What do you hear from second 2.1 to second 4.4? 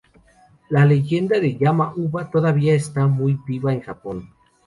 todavía está muy viva en Japón.